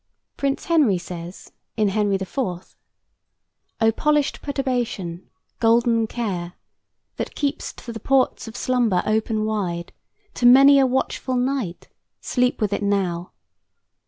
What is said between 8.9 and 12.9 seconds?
open wide To many a watchful night, sleep with it